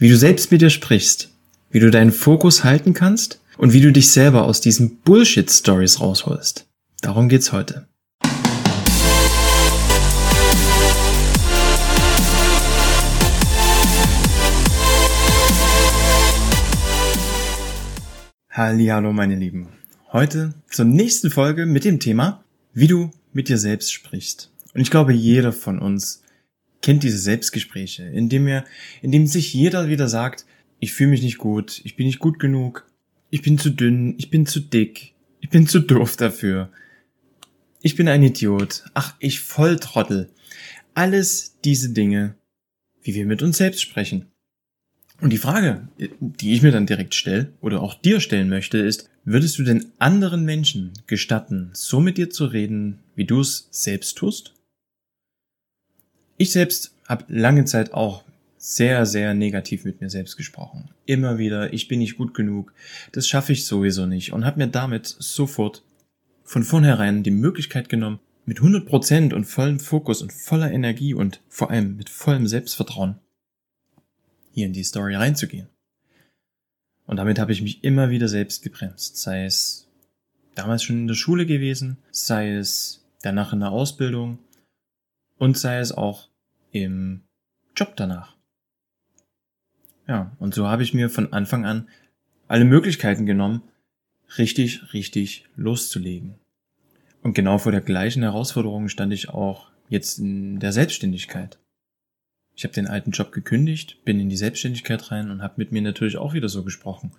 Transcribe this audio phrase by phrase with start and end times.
[0.00, 1.32] wie du selbst mit dir sprichst,
[1.70, 6.68] wie du deinen Fokus halten kannst und wie du dich selber aus diesen Bullshit-Stories rausholst.
[7.00, 7.88] Darum geht's heute.
[18.50, 19.68] Hallo meine Lieben.
[20.12, 24.52] Heute zur nächsten Folge mit dem Thema, wie du mit dir selbst sprichst.
[24.74, 26.22] Und ich glaube, jeder von uns
[26.82, 28.64] kennt diese Selbstgespräche, in dem er,
[29.02, 30.46] in dem sich jeder wieder sagt,
[30.80, 32.86] ich fühle mich nicht gut, ich bin nicht gut genug,
[33.30, 36.70] ich bin zu dünn, ich bin zu dick, ich bin zu doof dafür,
[37.82, 40.30] ich bin ein Idiot, ach, ich Volltrottel.
[40.94, 42.34] Alles diese Dinge,
[43.02, 44.26] wie wir mit uns selbst sprechen.
[45.20, 45.88] Und die Frage,
[46.20, 49.92] die ich mir dann direkt stelle oder auch dir stellen möchte, ist, würdest du den
[49.98, 54.54] anderen Menschen gestatten, so mit dir zu reden, wie du es selbst tust?
[56.40, 58.22] Ich selbst habe lange Zeit auch
[58.58, 60.88] sehr, sehr negativ mit mir selbst gesprochen.
[61.04, 62.72] Immer wieder, ich bin nicht gut genug,
[63.10, 65.82] das schaffe ich sowieso nicht und habe mir damit sofort
[66.44, 71.70] von vornherein die Möglichkeit genommen, mit 100% und vollem Fokus und voller Energie und vor
[71.70, 73.16] allem mit vollem Selbstvertrauen
[74.52, 75.68] hier in die Story reinzugehen.
[77.06, 79.88] Und damit habe ich mich immer wieder selbst gebremst, sei es
[80.54, 84.38] damals schon in der Schule gewesen, sei es danach in der Ausbildung
[85.38, 86.28] und sei es auch
[86.72, 87.22] im
[87.76, 88.36] Job danach.
[90.06, 91.88] Ja, und so habe ich mir von Anfang an
[92.48, 93.62] alle Möglichkeiten genommen,
[94.38, 96.34] richtig, richtig loszulegen.
[97.22, 101.58] Und genau vor der gleichen Herausforderung stand ich auch jetzt in der Selbstständigkeit.
[102.54, 105.82] Ich habe den alten Job gekündigt, bin in die Selbstständigkeit rein und habe mit mir
[105.82, 107.12] natürlich auch wieder so gesprochen.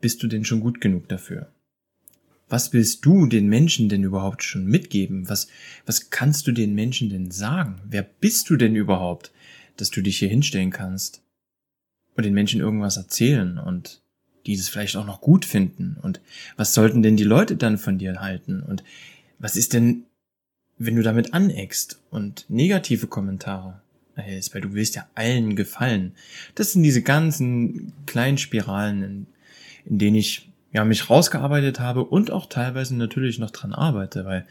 [0.00, 1.52] Bist du denn schon gut genug dafür?
[2.48, 5.28] Was willst du den Menschen denn überhaupt schon mitgeben?
[5.28, 5.48] Was,
[5.84, 7.80] was kannst du den Menschen denn sagen?
[7.84, 9.32] Wer bist du denn überhaupt,
[9.76, 11.22] dass du dich hier hinstellen kannst
[12.16, 14.00] und den Menschen irgendwas erzählen und
[14.46, 15.98] dieses vielleicht auch noch gut finden?
[16.00, 16.20] Und
[16.56, 18.62] was sollten denn die Leute dann von dir halten?
[18.62, 18.82] Und
[19.38, 20.04] was ist denn,
[20.78, 23.82] wenn du damit aneckst und negative Kommentare
[24.14, 24.54] erhältst?
[24.54, 26.12] Weil du willst ja allen gefallen.
[26.54, 29.26] Das sind diese ganzen kleinen Spiralen, in,
[29.84, 34.46] in denen ich ja, mich rausgearbeitet habe und auch teilweise natürlich noch dran arbeite, weil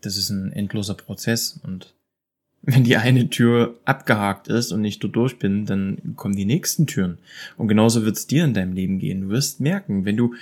[0.00, 1.94] das ist ein endloser Prozess und
[2.62, 6.86] wenn die eine Tür abgehakt ist und ich dort durch bin, dann kommen die nächsten
[6.86, 7.18] Türen.
[7.56, 9.22] Und genauso wird es dir in deinem Leben gehen.
[9.22, 10.34] Du wirst merken, wenn du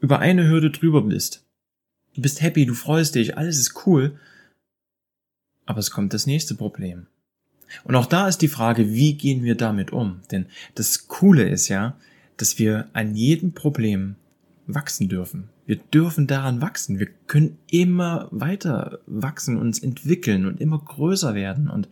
[0.00, 1.44] über eine Hürde drüber bist,
[2.14, 4.18] du bist happy, du freust dich, alles ist cool,
[5.66, 7.06] aber es kommt das nächste Problem.
[7.84, 10.20] Und auch da ist die Frage, wie gehen wir damit um?
[10.32, 11.96] Denn das Coole ist ja,
[12.36, 14.16] dass wir an jedem Problem
[14.66, 15.48] wachsen dürfen.
[15.66, 16.98] Wir dürfen daran wachsen.
[16.98, 21.68] Wir können immer weiter wachsen, uns entwickeln und immer größer werden.
[21.68, 21.88] Und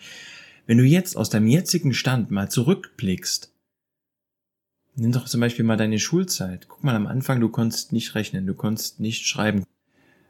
[0.66, 3.52] wenn du jetzt aus deinem jetzigen Stand mal zurückblickst,
[4.94, 6.68] nimm doch zum Beispiel mal deine Schulzeit.
[6.68, 9.64] Guck mal, am Anfang, du konntest nicht rechnen, du konntest nicht schreiben.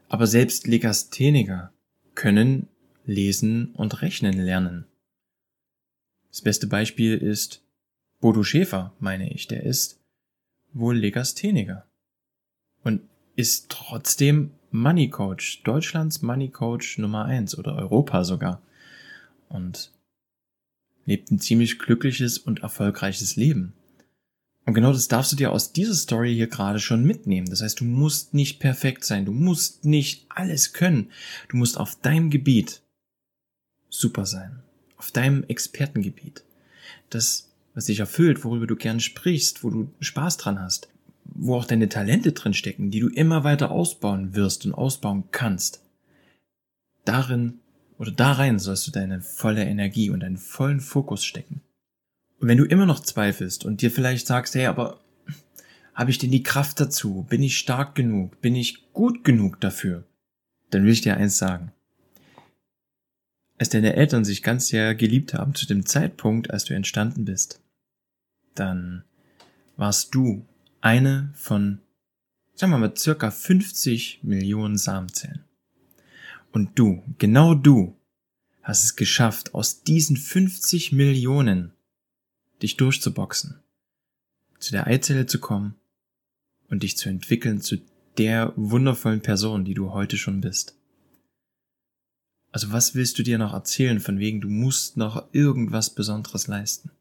[0.09, 1.71] Aber selbst Legastheniker
[2.15, 2.67] können
[3.05, 4.85] lesen und rechnen lernen.
[6.29, 7.63] Das beste Beispiel ist
[8.19, 9.47] Bodo Schäfer, meine ich.
[9.47, 9.99] Der ist
[10.73, 11.85] wohl Legastheniker
[12.83, 13.01] und
[13.35, 18.61] ist trotzdem Money Coach, Deutschlands Money Coach Nummer eins oder Europa sogar.
[19.49, 19.91] Und
[21.05, 23.73] lebt ein ziemlich glückliches und erfolgreiches Leben.
[24.65, 27.49] Und genau das darfst du dir aus dieser Story hier gerade schon mitnehmen.
[27.49, 31.09] Das heißt, du musst nicht perfekt sein, du musst nicht alles können.
[31.49, 32.81] Du musst auf deinem Gebiet
[33.89, 34.61] super sein.
[34.97, 36.43] Auf deinem Expertengebiet.
[37.09, 40.91] Das, was dich erfüllt, worüber du gern sprichst, wo du Spaß dran hast
[41.43, 45.81] wo auch deine Talente drin stecken, die du immer weiter ausbauen wirst und ausbauen kannst.
[47.03, 47.59] Darin
[47.97, 51.61] oder da rein sollst du deine volle Energie und deinen vollen Fokus stecken.
[52.39, 54.99] Und wenn du immer noch zweifelst und dir vielleicht sagst, hey, aber
[55.95, 57.25] habe ich denn die Kraft dazu?
[57.27, 58.39] Bin ich stark genug?
[58.41, 60.03] Bin ich gut genug dafür?
[60.69, 61.71] Dann will ich dir eins sagen.
[63.57, 67.61] Als deine Eltern sich ganz sehr geliebt haben zu dem Zeitpunkt, als du entstanden bist,
[68.53, 69.03] dann
[69.75, 70.45] warst du
[70.81, 71.79] eine von,
[72.55, 75.43] sagen wir mal, circa 50 Millionen Samenzellen.
[76.51, 77.97] Und du, genau du,
[78.61, 81.73] hast es geschafft, aus diesen 50 Millionen
[82.61, 83.59] dich durchzuboxen,
[84.59, 85.75] zu der Eizelle zu kommen
[86.69, 87.77] und dich zu entwickeln zu
[88.17, 90.75] der wundervollen Person, die du heute schon bist.
[92.51, 96.91] Also was willst du dir noch erzählen von wegen, du musst noch irgendwas Besonderes leisten?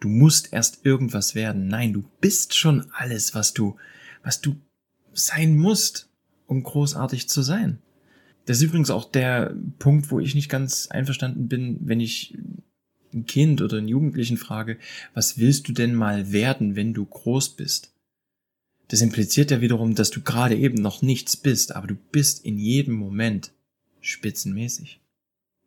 [0.00, 1.68] Du musst erst irgendwas werden.
[1.68, 3.76] Nein, du bist schon alles, was du,
[4.22, 4.56] was du
[5.12, 6.08] sein musst,
[6.46, 7.78] um großartig zu sein.
[8.46, 12.38] Das ist übrigens auch der Punkt, wo ich nicht ganz einverstanden bin, wenn ich
[13.12, 14.78] ein Kind oder einen Jugendlichen frage,
[15.14, 17.92] was willst du denn mal werden, wenn du groß bist?
[18.88, 22.58] Das impliziert ja wiederum, dass du gerade eben noch nichts bist, aber du bist in
[22.58, 23.52] jedem Moment
[24.00, 25.00] spitzenmäßig.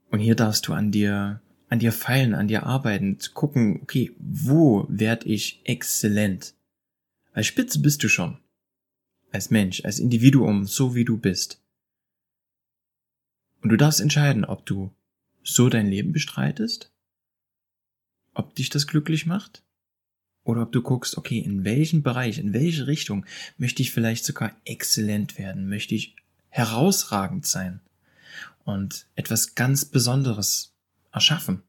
[0.10, 4.13] Und hier darfst du an dir, an dir feilen, an dir arbeiten, zu gucken, okay,
[4.19, 6.53] wo werde ich exzellent?
[7.31, 8.38] Als Spitze bist du schon.
[9.31, 11.62] Als Mensch, als Individuum, so wie du bist.
[13.62, 14.91] Und du darfst entscheiden, ob du
[15.44, 16.91] so dein Leben bestreitest,
[18.33, 19.63] ob dich das glücklich macht,
[20.44, 23.25] oder ob du guckst, okay, in welchem Bereich, in welche Richtung
[23.57, 26.17] möchte ich vielleicht sogar exzellent werden, möchte ich
[26.50, 27.79] herausragend sein
[28.65, 30.70] und etwas ganz Besonderes
[31.12, 31.63] erschaffen.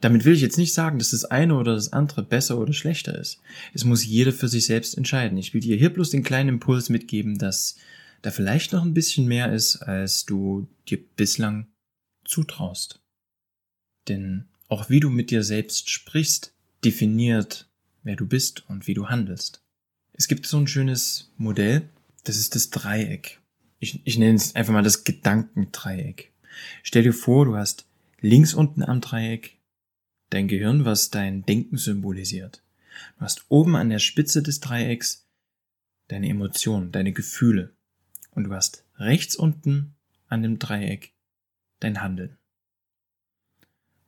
[0.00, 3.18] Damit will ich jetzt nicht sagen, dass das eine oder das andere besser oder schlechter
[3.18, 3.40] ist.
[3.72, 5.38] Es muss jeder für sich selbst entscheiden.
[5.38, 7.76] Ich will dir hier bloß den kleinen Impuls mitgeben, dass
[8.22, 11.68] da vielleicht noch ein bisschen mehr ist, als du dir bislang
[12.24, 13.00] zutraust.
[14.08, 16.52] Denn auch wie du mit dir selbst sprichst,
[16.84, 17.68] definiert,
[18.02, 19.62] wer du bist und wie du handelst.
[20.12, 21.88] Es gibt so ein schönes Modell,
[22.24, 23.40] das ist das Dreieck.
[23.78, 26.32] Ich, ich nenne es einfach mal das Gedankendreieck.
[26.82, 27.86] Stell dir vor, du hast
[28.20, 29.58] links unten am Dreieck
[30.30, 32.62] dein Gehirn, was dein Denken symbolisiert.
[33.18, 35.26] Du hast oben an der Spitze des Dreiecks
[36.08, 37.74] deine Emotionen, deine Gefühle.
[38.30, 39.94] Und du hast rechts unten
[40.28, 41.12] an dem Dreieck
[41.80, 42.36] dein Handeln.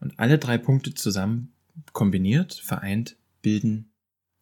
[0.01, 1.53] Und alle drei Punkte zusammen
[1.93, 3.91] kombiniert, vereint, bilden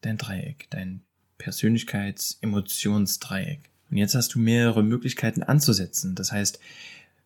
[0.01, 1.03] dein Dreieck, dein
[1.37, 3.69] Persönlichkeits-Emotionsdreieck.
[3.89, 6.15] Und jetzt hast du mehrere Möglichkeiten anzusetzen.
[6.15, 6.59] Das heißt,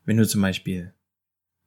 [0.06, 0.94] wenn du zum Beispiel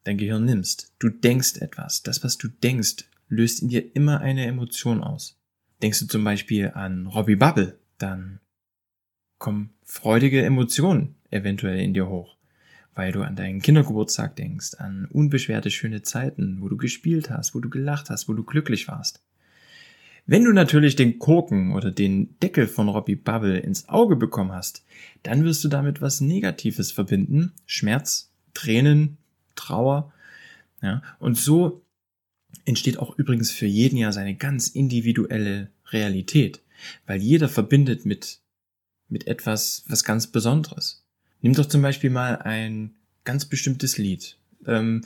[0.05, 4.47] dein Gehirn nimmst, du denkst etwas, das, was du denkst, löst in dir immer eine
[4.47, 5.39] Emotion aus.
[5.83, 8.41] Denkst du zum Beispiel an Robbie Bubble, dann
[9.39, 12.37] kommen freudige Emotionen eventuell in dir hoch,
[12.95, 17.61] weil du an deinen Kindergeburtstag denkst, an unbeschwerte schöne Zeiten, wo du gespielt hast, wo
[17.61, 19.23] du gelacht hast, wo du glücklich warst.
[20.27, 24.83] Wenn du natürlich den Korken oder den Deckel von Robbie Bubble ins Auge bekommen hast,
[25.23, 27.53] dann wirst du damit was Negatives verbinden.
[27.67, 29.19] Schmerz, Tränen,
[29.55, 30.13] Trauer.
[30.83, 31.85] Ja, und so
[32.65, 36.63] entsteht auch übrigens für jeden ja seine ganz individuelle Realität,
[37.07, 38.41] weil jeder verbindet mit,
[39.09, 41.05] mit etwas, was ganz Besonderes.
[41.41, 44.39] Nimm doch zum Beispiel mal ein ganz bestimmtes Lied.
[44.67, 45.05] Ähm,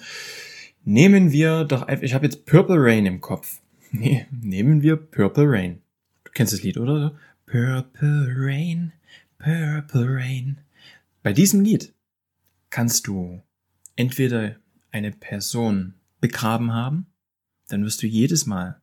[0.85, 3.61] nehmen wir doch, ich habe jetzt Purple Rain im Kopf.
[3.91, 5.81] Nee, nehmen wir Purple Rain.
[6.25, 7.17] Du kennst das Lied, oder?
[7.47, 8.93] Purple Rain,
[9.39, 10.59] Purple Rain.
[11.23, 11.94] Bei diesem Lied
[12.69, 13.43] kannst du
[13.99, 14.56] entweder
[14.91, 17.06] eine Person begraben haben,
[17.69, 18.81] dann wirst du jedes Mal,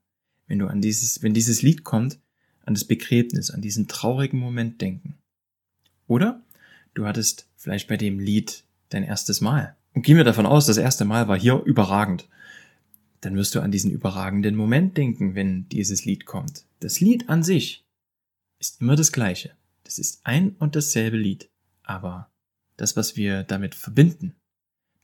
[0.47, 2.19] wenn du an dieses, wenn dieses Lied kommt,
[2.65, 5.17] an das Begräbnis, an diesen traurigen Moment denken.
[6.07, 6.43] Oder
[6.93, 9.75] du hattest vielleicht bei dem Lied dein erstes Mal.
[9.93, 12.27] Und gehen wir davon aus, das erste Mal war hier überragend
[13.25, 16.65] dann wirst du an diesen überragenden Moment denken, wenn dieses Lied kommt.
[16.79, 17.83] Das Lied an sich
[18.59, 19.55] ist immer das gleiche.
[19.83, 21.49] Das ist ein und dasselbe Lied.
[21.81, 22.29] Aber
[22.77, 24.35] das, was wir damit verbinden,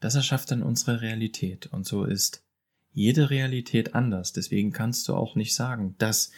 [0.01, 1.67] das erschafft dann unsere Realität.
[1.67, 2.43] Und so ist
[2.91, 4.33] jede Realität anders.
[4.33, 6.31] Deswegen kannst du auch nicht sagen, dass,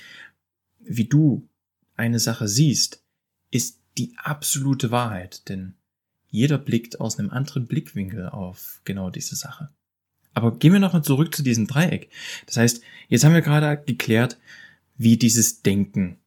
[0.80, 1.48] wie du
[1.95, 3.04] eine Sache siehst,
[3.50, 5.50] ist die absolute Wahrheit.
[5.50, 5.74] Denn
[6.30, 9.69] jeder blickt aus einem anderen Blickwinkel auf genau diese Sache.
[10.33, 12.09] Aber gehen wir nochmal zurück zu diesem Dreieck.
[12.48, 14.39] Das heißt, jetzt haben wir gerade geklärt,
[14.98, 16.18] wie dieses Denken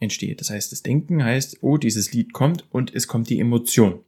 [0.00, 0.40] entsteht.
[0.40, 4.04] Das heißt, das Denken heißt, oh, dieses Lied kommt und es kommt die Emotion.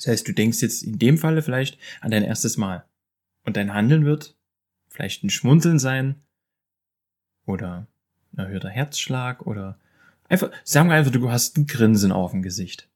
[0.00, 2.86] Das heißt, du denkst jetzt in dem Falle vielleicht an dein erstes Mal.
[3.44, 4.34] Und dein Handeln wird
[4.88, 6.14] vielleicht ein Schmunzeln sein
[7.44, 7.86] oder
[8.32, 9.78] ein erhöhter Herzschlag oder
[10.28, 12.88] einfach, sagen wir einfach, du hast ein Grinsen auf dem Gesicht.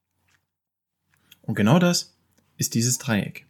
[1.43, 2.17] Und genau das
[2.57, 3.45] ist dieses Dreieck.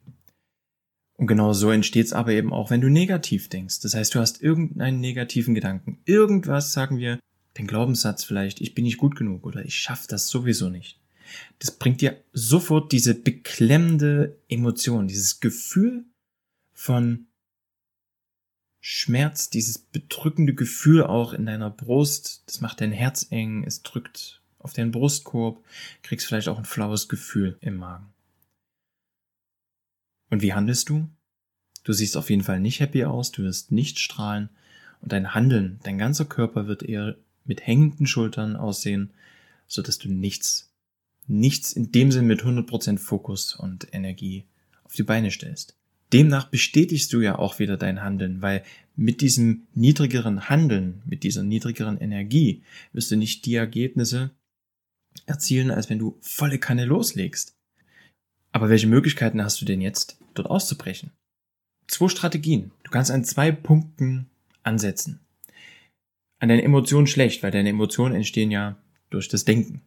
[1.17, 3.79] Und genau so entsteht es aber eben auch, wenn du negativ denkst.
[3.79, 6.01] Das heißt, du hast irgendeinen negativen Gedanken.
[6.03, 7.21] Irgendwas, sagen wir,
[7.57, 10.99] den Glaubenssatz vielleicht, ich bin nicht gut genug oder ich schaffe das sowieso nicht.
[11.59, 16.05] Das bringt dir sofort diese beklemmende Emotion, dieses Gefühl
[16.73, 17.27] von
[18.79, 22.43] Schmerz, dieses bedrückende Gefühl auch in deiner Brust.
[22.45, 25.63] Das macht dein Herz eng, es drückt auf deinen Brustkorb,
[26.03, 28.13] kriegst vielleicht auch ein flaues Gefühl im Magen.
[30.29, 31.09] Und wie handelst du?
[31.83, 34.49] Du siehst auf jeden Fall nicht happy aus, du wirst nicht strahlen
[35.01, 39.13] und dein Handeln, dein ganzer Körper wird eher mit hängenden Schultern aussehen,
[39.67, 40.73] so dass du nichts,
[41.27, 44.45] nichts in dem Sinn mit 100% Fokus und Energie
[44.83, 45.75] auf die Beine stellst.
[46.13, 48.63] Demnach bestätigst du ja auch wieder dein Handeln, weil
[48.95, 52.63] mit diesem niedrigeren Handeln, mit dieser niedrigeren Energie
[52.93, 54.31] wirst du nicht die Ergebnisse
[55.25, 57.55] erzielen, als wenn du volle Kanne loslegst.
[58.51, 61.11] Aber welche Möglichkeiten hast du denn jetzt, dort auszubrechen?
[61.87, 62.71] zwei Strategien.
[62.83, 64.27] Du kannst an zwei Punkten
[64.63, 65.19] ansetzen.
[66.39, 68.77] An deinen Emotionen schlecht, weil deine Emotionen entstehen ja
[69.09, 69.81] durch das Denken.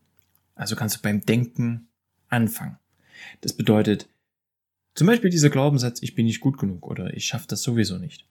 [0.58, 1.88] Also kannst du beim Denken
[2.28, 2.78] anfangen.
[3.40, 4.08] Das bedeutet
[4.94, 8.26] zum Beispiel dieser Glaubenssatz, ich bin nicht gut genug oder ich schaffe das sowieso nicht.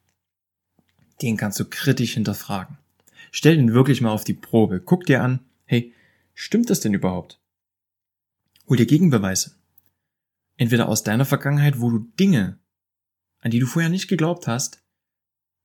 [1.22, 2.76] Den kannst du kritisch hinterfragen.
[3.32, 4.80] Stell den wirklich mal auf die Probe.
[4.80, 5.94] Guck dir an, hey,
[6.34, 7.40] stimmt das denn überhaupt?
[8.68, 9.54] Hol dir Gegenbeweise.
[10.58, 12.58] Entweder aus deiner Vergangenheit, wo du Dinge,
[13.40, 14.82] an die du vorher nicht geglaubt hast,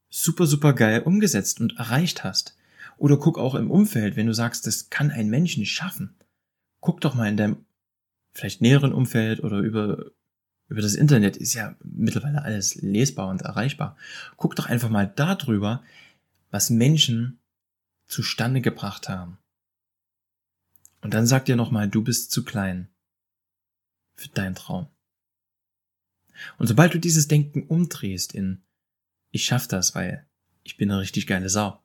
[0.10, 2.56] super, super geil umgesetzt und erreicht hast.
[2.98, 6.16] Oder guck auch im Umfeld, wenn du sagst, das kann ein Mensch nicht schaffen.
[6.84, 7.66] Guck doch mal in deinem
[8.34, 10.12] vielleicht näheren Umfeld oder über,
[10.68, 13.96] über das Internet ist ja mittlerweile alles lesbar und erreichbar.
[14.36, 15.82] Guck doch einfach mal darüber,
[16.52, 17.40] was Menschen
[18.08, 19.38] zustande gebracht haben.
[21.00, 22.90] Und dann sag dir nochmal, du bist zu klein
[24.18, 24.88] für deinen Traum.
[26.58, 28.62] Und sobald du dieses Denken umdrehst in
[29.32, 30.28] ich schaff das, weil
[30.64, 31.82] ich bin eine richtig geile Sau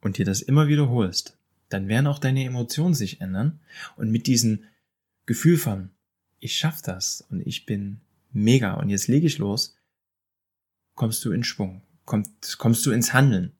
[0.00, 1.36] und dir das immer wiederholst,
[1.68, 3.60] dann werden auch deine Emotionen sich ändern
[3.96, 4.64] und mit diesem
[5.26, 5.90] Gefühl von
[6.38, 8.00] ich schaff das und ich bin
[8.32, 9.76] mega und jetzt lege ich los,
[10.94, 13.52] kommst du in Schwung, kommst, kommst du ins Handeln.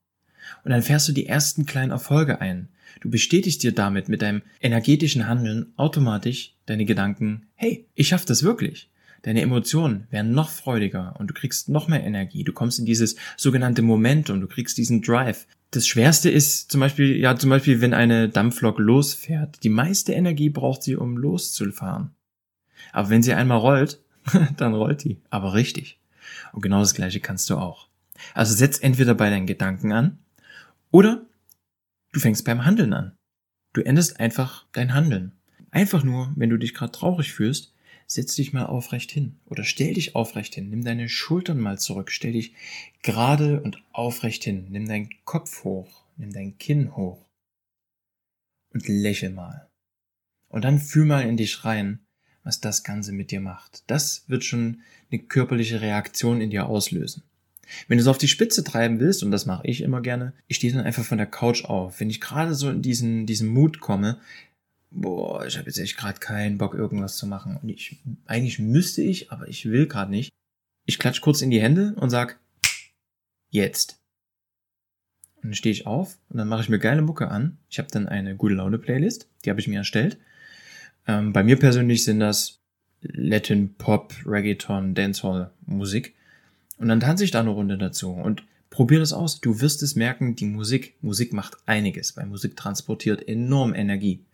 [0.62, 2.68] Und dann fährst du die ersten kleinen Erfolge ein.
[3.00, 8.42] Du bestätigst dir damit mit deinem energetischen Handeln automatisch deine Gedanken, hey, ich schaff das
[8.42, 8.88] wirklich.
[9.22, 12.44] Deine Emotionen werden noch freudiger und du kriegst noch mehr Energie.
[12.44, 15.46] Du kommst in dieses sogenannte Momentum, du kriegst diesen Drive.
[15.70, 19.62] Das Schwerste ist zum Beispiel, ja, zum Beispiel, wenn eine Dampflok losfährt.
[19.62, 22.10] Die meiste Energie braucht sie, um loszufahren.
[22.92, 24.00] Aber wenn sie einmal rollt,
[24.56, 25.20] dann rollt die.
[25.30, 25.98] Aber richtig.
[26.52, 27.88] Und genau das Gleiche kannst du auch.
[28.34, 30.18] Also setz entweder bei deinen Gedanken an
[30.90, 31.26] oder
[32.12, 33.12] du fängst beim Handeln an.
[33.72, 35.32] Du änderst einfach dein Handeln.
[35.70, 37.74] Einfach nur, wenn du dich gerade traurig fühlst,
[38.06, 40.70] setz dich mal aufrecht hin oder stell dich aufrecht hin.
[40.70, 42.10] Nimm deine Schultern mal zurück.
[42.10, 42.54] Stell dich
[43.02, 44.66] gerade und aufrecht hin.
[44.70, 46.04] Nimm deinen Kopf hoch.
[46.16, 47.24] Nimm dein Kinn hoch.
[48.72, 49.68] Und lächel mal.
[50.48, 52.00] Und dann fühl mal in dich rein,
[52.44, 53.82] was das Ganze mit dir macht.
[53.88, 57.24] Das wird schon eine körperliche Reaktion in dir auslösen.
[57.88, 60.56] Wenn du es auf die Spitze treiben willst, und das mache ich immer gerne, ich
[60.56, 61.98] stehe dann einfach von der Couch auf.
[61.98, 64.20] Wenn ich gerade so in diesen, diesen Mut komme,
[64.90, 67.58] boah, ich habe jetzt echt gerade keinen Bock, irgendwas zu machen.
[67.62, 70.32] Und ich, eigentlich müsste ich, aber ich will gerade nicht.
[70.84, 72.38] Ich klatsch kurz in die Hände und sag,
[73.50, 73.98] jetzt.
[75.36, 77.58] Und dann stehe ich auf und dann mache ich mir geile Mucke an.
[77.68, 80.18] Ich habe dann eine gute Laune Playlist, die habe ich mir erstellt.
[81.06, 82.60] Ähm, bei mir persönlich sind das
[83.00, 86.14] Latin, Pop, Reggaeton, Dancehall Musik.
[86.78, 89.40] Und dann tanze ich da eine Runde dazu und probier das aus.
[89.40, 94.25] Du wirst es merken, die Musik, Musik macht einiges, weil Musik transportiert enorm Energie.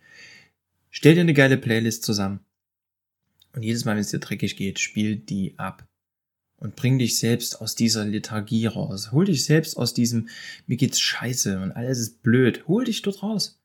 [0.95, 2.45] Stell dir eine geile Playlist zusammen.
[3.53, 5.87] Und jedes Mal, wenn es dir dreckig geht, spiel die ab.
[6.57, 9.11] Und bring dich selbst aus dieser Lethargie raus.
[9.11, 10.29] Hol dich selbst aus diesem,
[10.67, 12.67] mir geht's scheiße und alles ist blöd.
[12.67, 13.59] Hol dich dort raus.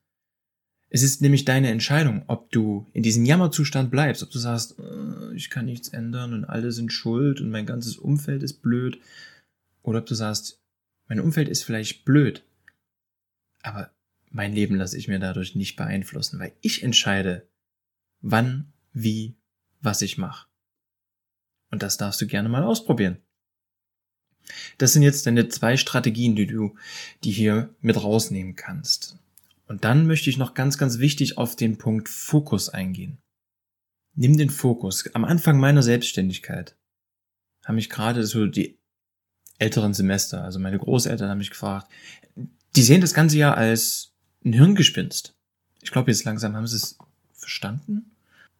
[0.89, 5.35] Es ist nämlich deine Entscheidung, ob du in diesem Jammerzustand bleibst, ob du sagst, äh,
[5.35, 8.99] ich kann nichts ändern und alle sind schuld und mein ganzes Umfeld ist blöd,
[9.83, 10.59] oder ob du sagst,
[11.07, 12.43] mein Umfeld ist vielleicht blöd,
[13.61, 13.91] aber
[14.31, 17.47] mein Leben lasse ich mir dadurch nicht beeinflussen, weil ich entscheide,
[18.21, 19.35] wann, wie,
[19.81, 20.47] was ich mache.
[21.71, 23.17] Und das darfst du gerne mal ausprobieren.
[24.77, 26.75] Das sind jetzt deine zwei Strategien, die du,
[27.23, 29.17] die hier mit rausnehmen kannst.
[29.67, 33.19] Und dann möchte ich noch ganz, ganz wichtig auf den Punkt Fokus eingehen.
[34.15, 35.13] Nimm den Fokus.
[35.13, 36.75] Am Anfang meiner Selbstständigkeit
[37.63, 38.79] haben mich gerade so die
[39.59, 41.91] älteren Semester, also meine Großeltern haben mich gefragt,
[42.75, 44.08] die sehen das Ganze ja als
[44.43, 45.35] ein Hirngespinst.
[45.81, 46.97] Ich glaube, jetzt langsam haben sie es
[47.33, 48.11] verstanden,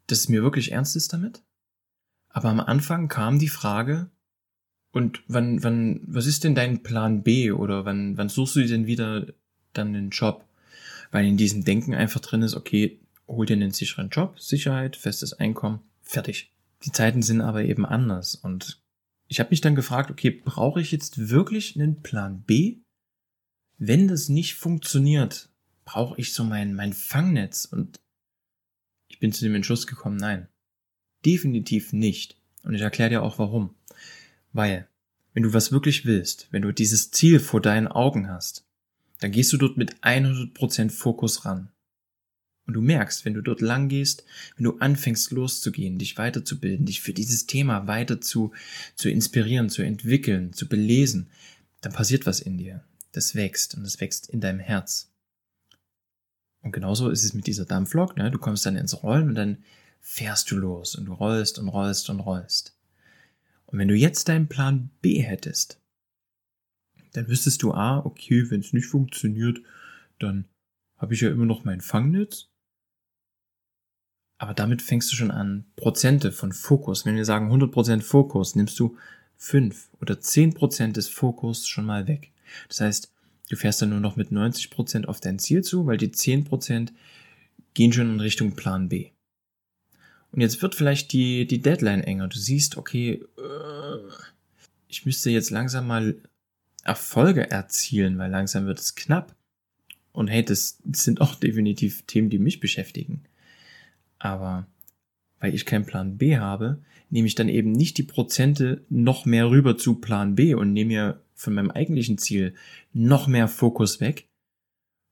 [0.08, 1.42] dass es mir wirklich ernst ist damit.
[2.30, 4.10] Aber am Anfang kam die Frage,
[4.92, 8.88] und wann, wann, was ist denn dein Plan B oder wann, wann suchst du denn
[8.88, 9.28] wieder
[9.74, 10.46] dann einen Job?
[11.12, 15.34] Weil in diesem Denken einfach drin ist, okay, hol dir einen sicheren Job, Sicherheit, festes
[15.34, 16.52] Einkommen, fertig.
[16.84, 18.82] Die Zeiten sind aber eben anders und
[19.28, 22.78] ich habe mich dann gefragt, okay, brauche ich jetzt wirklich einen Plan B?
[23.78, 25.50] Wenn das nicht funktioniert,
[25.90, 27.66] brauche ich so mein, mein Fangnetz?
[27.66, 28.00] Und
[29.08, 30.48] ich bin zu dem Entschluss gekommen, nein,
[31.26, 32.38] definitiv nicht.
[32.62, 33.74] Und ich erkläre dir auch warum.
[34.54, 34.88] Weil,
[35.34, 38.66] wenn du was wirklich willst, wenn du dieses Ziel vor deinen Augen hast,
[39.20, 41.72] dann gehst du dort mit 100% Fokus ran.
[42.68, 44.24] Und du merkst, wenn du dort lang gehst,
[44.58, 48.54] wenn du anfängst loszugehen, dich weiterzubilden, dich für dieses Thema weiter zu,
[48.96, 51.32] zu inspirieren, zu entwickeln, zu belesen,
[51.82, 52.84] dann passiert was in dir.
[53.12, 55.10] Das wächst und das wächst in deinem Herz.
[56.62, 58.18] Und genauso ist es mit dieser Dampflok.
[58.18, 58.32] Ne?
[58.32, 59.64] Du kommst dann ins Rollen und dann
[60.02, 62.76] fährst du los und du rollst und rollst und rollst.
[63.66, 65.80] Und wenn du jetzt deinen Plan B hättest,
[67.14, 69.60] dann wüsstest du, ah, okay, wenn es nicht funktioniert,
[70.20, 70.46] dann
[70.98, 72.50] habe ich ja immer noch mein Fangnetz.
[74.38, 77.06] Aber damit fängst du schon an, Prozente von Fokus.
[77.06, 78.98] Wenn wir sagen 100% Fokus, nimmst du
[79.38, 82.32] 5 oder 10% des Fokus schon mal weg.
[82.68, 83.14] Das heißt,
[83.50, 86.90] du fährst dann nur noch mit 90% auf dein Ziel zu, weil die 10%
[87.74, 89.10] gehen schon in Richtung Plan B.
[90.32, 92.28] Und jetzt wird vielleicht die, die Deadline enger.
[92.28, 94.12] Du siehst, okay, äh,
[94.88, 96.16] ich müsste jetzt langsam mal
[96.84, 99.36] Erfolge erzielen, weil langsam wird es knapp.
[100.12, 103.24] Und hey, das sind auch definitiv Themen, die mich beschäftigen.
[104.20, 104.68] Aber
[105.40, 109.50] weil ich keinen Plan B habe, nehme ich dann eben nicht die Prozente noch mehr
[109.50, 112.54] rüber zu Plan B und nehme mir von meinem eigentlichen Ziel
[112.92, 114.28] noch mehr Fokus weg,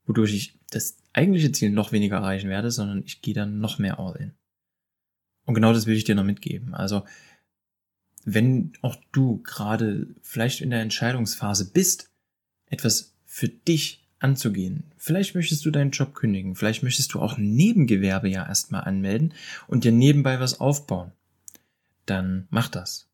[0.06, 3.98] wodurch ich das eigentliche Ziel noch weniger erreichen werde, sondern ich gehe dann noch mehr
[3.98, 4.34] all in.
[5.46, 6.74] Und genau das will ich dir noch mitgeben.
[6.74, 7.06] Also,
[8.26, 12.12] wenn auch du gerade vielleicht in der Entscheidungsphase bist,
[12.66, 14.92] etwas für dich anzugehen.
[14.98, 19.34] Vielleicht möchtest du deinen Job kündigen, vielleicht möchtest du auch ein Nebengewerbe ja erstmal anmelden
[19.68, 21.14] und dir nebenbei was aufbauen.
[22.06, 23.07] Dann mach das.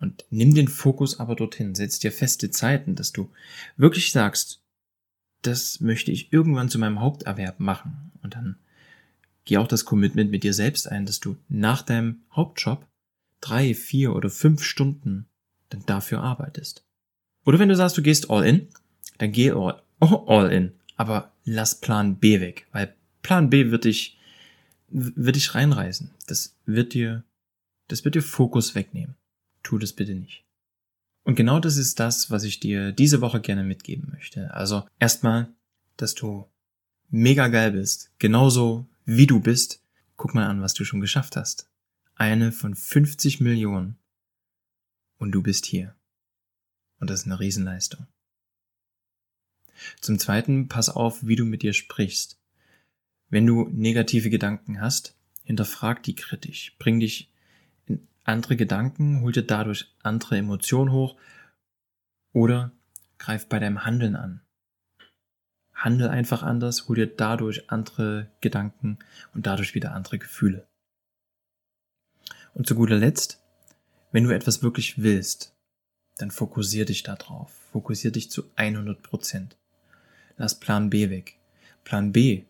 [0.00, 3.30] Und nimm den Fokus aber dorthin, setz dir feste Zeiten, dass du
[3.76, 4.62] wirklich sagst,
[5.42, 8.12] das möchte ich irgendwann zu meinem Haupterwerb machen.
[8.22, 8.56] Und dann
[9.44, 12.86] geh auch das Commitment mit dir selbst ein, dass du nach deinem Hauptjob
[13.40, 15.26] drei, vier oder fünf Stunden
[15.68, 16.84] dann dafür arbeitest.
[17.44, 18.68] Oder wenn du sagst, du gehst all in,
[19.18, 19.82] dann geh all,
[20.52, 20.72] in.
[20.96, 24.18] Aber lass Plan B weg, weil Plan B wird dich,
[24.88, 26.10] wird dich reinreißen.
[26.26, 27.24] Das wird dir,
[27.88, 29.16] das wird dir Fokus wegnehmen.
[29.64, 30.44] Tu das bitte nicht.
[31.24, 34.54] Und genau das ist das, was ich dir diese Woche gerne mitgeben möchte.
[34.54, 35.52] Also erstmal,
[35.96, 36.46] dass du
[37.08, 39.82] mega geil bist, genauso wie du bist.
[40.16, 41.68] Guck mal an, was du schon geschafft hast.
[42.14, 43.96] Eine von 50 Millionen.
[45.18, 45.96] Und du bist hier.
[47.00, 48.06] Und das ist eine Riesenleistung.
[50.00, 52.38] Zum Zweiten, pass auf, wie du mit dir sprichst.
[53.28, 57.30] Wenn du negative Gedanken hast, hinterfrag die kritisch, bring dich
[58.24, 61.16] andere Gedanken, hol dir dadurch andere Emotionen hoch
[62.32, 62.72] oder
[63.18, 64.40] greif bei deinem Handeln an.
[65.74, 68.98] Handel einfach anders, hol dir dadurch andere Gedanken
[69.34, 70.66] und dadurch wieder andere Gefühle.
[72.54, 73.42] Und zu guter Letzt,
[74.12, 75.54] wenn du etwas wirklich willst,
[76.16, 77.52] dann fokussier dich darauf.
[77.72, 79.58] Fokussier dich zu 100 Prozent.
[80.36, 81.38] Lass Plan B weg.
[81.82, 82.44] Plan B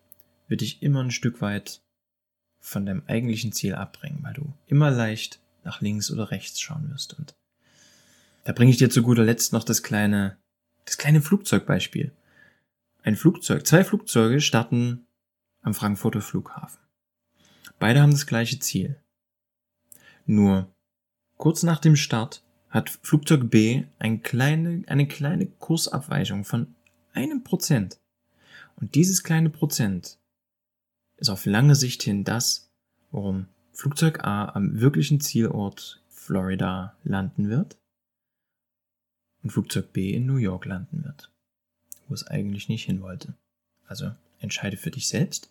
[0.46, 1.82] wird dich immer ein Stück weit
[2.60, 7.18] von deinem eigentlichen Ziel abbringen, weil du immer leicht nach links oder rechts schauen wirst.
[7.18, 7.35] Und
[8.44, 10.37] da bringe ich dir zu guter Letzt noch das kleine,
[10.85, 12.12] das kleine Flugzeugbeispiel.
[13.03, 15.07] Ein Flugzeug, zwei Flugzeuge starten
[15.62, 16.81] am Frankfurter Flughafen.
[17.79, 19.00] Beide haben das gleiche Ziel.
[20.27, 20.72] Nur
[21.37, 26.74] kurz nach dem Start hat Flugzeug B eine kleine, eine kleine Kursabweichung von
[27.12, 28.00] einem Prozent.
[28.77, 30.18] Und dieses kleine Prozent
[31.16, 32.70] ist auf lange Sicht hin das,
[33.11, 37.76] worum Flugzeug A am wirklichen Zielort Florida landen wird
[39.42, 41.30] und Flugzeug B in New York landen wird,
[42.08, 43.34] wo es eigentlich nicht hin wollte.
[43.87, 45.50] Also entscheide für dich selbst,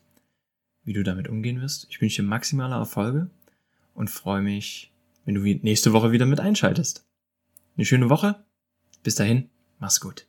[0.84, 1.88] wie du damit umgehen wirst.
[1.90, 3.30] Ich wünsche dir maximale Erfolge
[3.94, 4.92] und freue mich,
[5.26, 7.06] wenn du nächste Woche wieder mit einschaltest.
[7.76, 8.44] Eine schöne Woche.
[9.04, 10.28] Bis dahin, mach's gut.